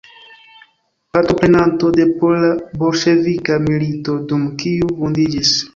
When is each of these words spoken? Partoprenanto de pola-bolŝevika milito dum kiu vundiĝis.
Partoprenanto 1.17 1.91
de 1.99 2.09
pola-bolŝevika 2.23 3.63
milito 3.69 4.21
dum 4.35 4.53
kiu 4.65 4.95
vundiĝis. 5.03 5.59